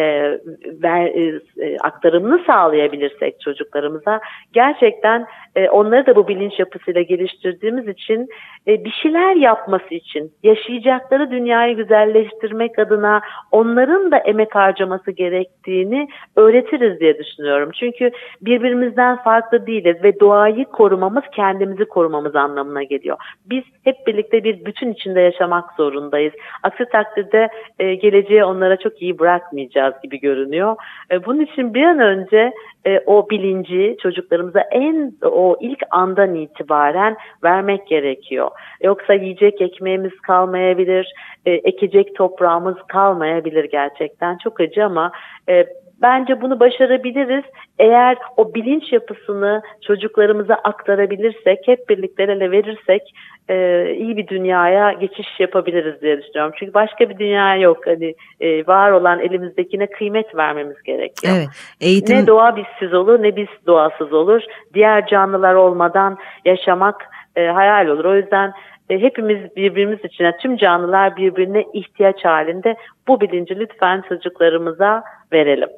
ver, 0.84 1.06
e, 1.06 1.39
e, 1.58 1.78
aktarımını 1.78 2.44
sağlayabilirsek 2.48 3.42
çocuklarımıza 3.42 4.20
gerçekten 4.54 5.26
e, 5.56 5.70
onları 5.70 6.06
da 6.06 6.16
bu 6.16 6.28
bilinç 6.28 6.60
yapısıyla 6.60 7.02
geliştirdiğimiz 7.02 7.88
için 7.88 8.28
e, 8.68 8.86
bir 8.86 8.92
şeyler 8.92 9.36
yapması 9.36 9.94
için 9.94 10.32
yaşayacakları 10.44 11.32
dünyayı 11.32 11.76
güzelleştirmek 11.76 12.80
adına 12.80 13.22
onların 13.52 14.12
da 14.12 14.18
emek 14.18 14.56
harcaması 14.56 15.12
gerektiğini 15.12 16.08
öğretiriz 16.36 17.00
diye 17.00 17.18
düşünüyorum. 17.18 17.70
Çünkü 17.80 18.12
birbirimizden 18.42 19.24
farklı 19.24 19.68
değiliz 19.68 20.04
ve 20.04 20.20
doğayı 20.20 20.66
korumamız 20.66 21.24
kendimizi 21.32 21.86
korumamız 21.86 22.36
anlamına 22.36 22.84
geliyor. 22.84 23.18
Biz 23.46 23.63
hep 23.84 24.08
birlikte 24.08 24.44
bir 24.44 24.66
bütün 24.66 24.94
içinde 24.94 25.22
yaşamak 25.43 25.73
zorundayız. 25.77 26.34
Aksi 26.63 26.86
takdirde 26.86 27.49
e, 27.79 27.95
geleceği 27.95 28.43
onlara 28.43 28.77
çok 28.77 29.01
iyi 29.01 29.19
bırakmayacağız 29.19 29.93
gibi 30.03 30.19
görünüyor. 30.19 30.75
E, 31.12 31.25
bunun 31.25 31.39
için 31.39 31.73
bir 31.73 31.84
an 31.84 31.99
önce 31.99 32.53
e, 32.86 32.99
o 33.06 33.29
bilinci 33.29 33.97
çocuklarımıza 34.01 34.62
en 34.71 35.13
o 35.23 35.58
ilk 35.62 35.79
andan 35.91 36.36
itibaren 36.36 37.15
vermek 37.43 37.88
gerekiyor. 37.88 38.51
Yoksa 38.82 39.13
yiyecek 39.13 39.62
ekmeğimiz 39.62 40.19
kalmayabilir, 40.21 41.13
e, 41.45 41.51
ekecek 41.51 42.15
toprağımız 42.15 42.75
kalmayabilir 42.88 43.63
gerçekten. 43.63 44.38
Çok 44.38 44.60
acı 44.62 44.86
ama 44.86 45.12
e, 45.49 45.65
bence 46.04 46.42
bunu 46.42 46.60
başarabiliriz. 46.60 47.44
Eğer 47.80 48.18
o 48.38 48.54
bilinç 48.54 48.94
yapısını 48.94 49.62
çocuklarımıza 49.88 50.54
aktarabilirsek, 50.54 51.60
hep 51.66 51.89
birlikte 51.89 52.24
ele 52.24 52.52
verirsek 52.52 53.02
e, 53.50 53.88
iyi 53.96 54.18
bir 54.18 54.28
dünyaya 54.28 54.92
geçiş 54.92 55.28
yapabiliriz 55.39 56.02
diye 56.02 56.22
düşünüyorum. 56.22 56.54
Çünkü 56.60 56.74
başka 56.74 57.10
bir 57.10 57.18
dünya 57.18 57.56
yok. 57.56 57.88
Hani 57.88 58.16
e, 58.42 58.68
var 58.68 58.92
olan 58.92 59.20
elimizdekine 59.20 59.88
kıymet 59.88 60.36
vermemiz 60.36 60.84
gerekiyor. 60.84 61.34
Evet, 61.38 61.48
eğitim... 61.82 62.18
Ne 62.18 62.28
doğa 62.28 62.56
bizsiz 62.56 62.94
olur 62.94 63.24
ne 63.24 63.36
biz 63.36 63.48
doğasız 63.68 64.13
olur. 64.13 64.42
Diğer 64.74 65.08
canlılar 65.08 65.54
olmadan 65.54 66.18
yaşamak 66.46 67.10
e, 67.36 67.46
hayal 67.46 67.88
olur. 67.88 68.06
O 68.06 68.16
yüzden 68.16 68.54
e, 68.89 69.00
hepimiz 69.00 69.56
birbirimiz 69.56 70.00
için, 70.06 70.26
tüm 70.41 70.58
canlılar 70.58 71.17
birbirine 71.17 71.65
ihtiyaç 71.74 72.26
halinde 72.26 72.76
bu 73.08 73.22
bilinci 73.22 73.60
lütfen 73.60 74.04
çocuklarımıza 74.10 75.04
verelim. 75.34 75.69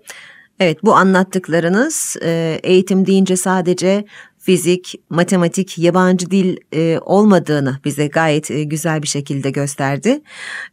Evet 0.59 0.77
bu 0.83 0.93
anlattıklarınız 0.93 2.17
e, 2.25 2.59
eğitim 2.63 3.05
deyince 3.05 3.35
sadece 3.35 4.05
fizik, 4.45 4.95
matematik, 5.09 5.77
yabancı 5.77 6.31
dil 6.31 6.57
e, 6.73 6.99
olmadığını 6.99 7.75
bize 7.85 8.07
gayet 8.07 8.51
e, 8.51 8.63
güzel 8.63 9.01
bir 9.01 9.07
şekilde 9.07 9.51
gösterdi. 9.51 10.21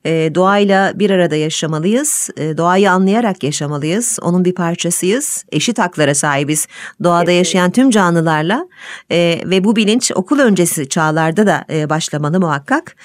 E, 0.04 0.35
doğayla 0.35 0.92
bir 0.94 1.11
arada 1.11 1.37
yaşamalıyız, 1.37 2.30
e, 2.37 2.56
doğayı 2.56 2.90
anlayarak 2.90 3.42
yaşamalıyız, 3.42 4.18
onun 4.22 4.44
bir 4.44 4.54
parçasıyız, 4.54 5.44
eşit 5.52 5.78
haklara 5.78 6.14
sahibiz 6.14 6.68
doğada 7.04 7.30
evet. 7.30 7.38
yaşayan 7.38 7.70
tüm 7.70 7.90
canlılarla 7.90 8.66
e, 9.11 9.38
ve 9.44 9.64
bu 9.64 9.76
bilinç 9.76 10.12
okul 10.14 10.38
öncesi 10.38 10.88
çağlarda 10.88 11.46
da 11.46 11.64
e, 11.72 11.90
başlamalı 11.90 12.40
muhakkak. 12.40 12.96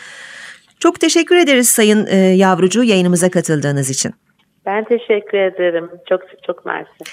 Çok 0.79 0.99
teşekkür 0.99 1.35
ederiz 1.35 1.69
Sayın 1.69 2.07
e, 2.07 2.15
Yavrucu 2.17 2.83
yayınımıza 2.83 3.29
katıldığınız 3.29 3.89
için. 3.89 4.13
Ben 4.65 4.83
teşekkür 4.83 5.37
ederim. 5.37 5.89
Çok 6.09 6.21
çok 6.47 6.65
mersi. 6.65 7.03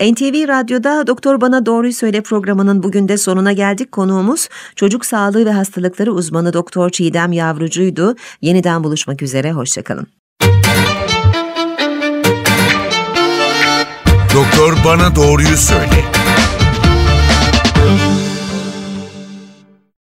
NTV 0.00 0.48
Radyo'da 0.48 1.06
Doktor 1.06 1.40
Bana 1.40 1.66
Doğruyu 1.66 1.92
Söyle 1.92 2.20
programının 2.20 2.82
bugün 2.82 3.08
de 3.08 3.16
sonuna 3.16 3.52
geldik. 3.52 3.92
Konuğumuz 3.92 4.48
çocuk 4.76 5.06
sağlığı 5.06 5.46
ve 5.46 5.52
hastalıkları 5.52 6.12
uzmanı 6.12 6.52
Doktor 6.52 6.90
Çiğdem 6.90 7.32
Yavrucu'ydu. 7.32 8.16
Yeniden 8.40 8.84
buluşmak 8.84 9.22
üzere, 9.22 9.52
hoşçakalın. 9.52 10.06
Doktor 14.34 14.76
Bana 14.84 15.16
Doğruyu 15.16 15.56
Söyle 15.56 16.19